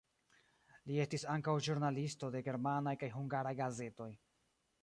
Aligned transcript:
Li 0.91 0.97
estis 1.03 1.25
ankaŭ 1.33 1.55
ĵurnalisto 1.69 2.31
de 2.37 2.43
germanaj 2.49 2.97
kaj 3.05 3.13
hungaraj 3.19 3.53
gazetoj. 3.63 4.13